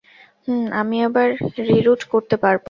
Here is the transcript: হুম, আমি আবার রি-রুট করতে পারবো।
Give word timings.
হুম, 0.47 0.63
আমি 0.73 0.97
আবার 1.03 1.27
রি-রুট 1.59 2.01
করতে 2.03 2.35
পারবো। 2.35 2.59